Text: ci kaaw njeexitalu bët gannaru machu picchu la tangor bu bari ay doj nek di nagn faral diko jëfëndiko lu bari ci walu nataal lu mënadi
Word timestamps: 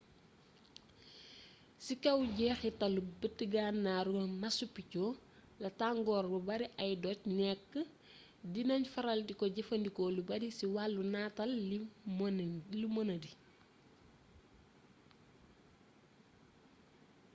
ci 1.83 1.93
kaaw 2.03 2.19
njeexitalu 2.31 3.01
bët 3.19 3.37
gannaru 3.53 4.13
machu 4.41 4.65
picchu 4.75 5.05
la 5.61 5.69
tangor 5.79 6.23
bu 6.31 6.37
bari 6.47 6.65
ay 6.83 6.91
doj 7.03 7.19
nek 7.39 7.65
di 8.53 8.61
nagn 8.69 8.83
faral 8.93 9.19
diko 9.29 9.45
jëfëndiko 9.55 10.01
lu 10.15 10.21
bari 10.29 10.47
ci 10.57 10.65
walu 10.75 11.01
nataal 11.13 11.51
lu 12.81 12.87
mënadi 12.95 13.29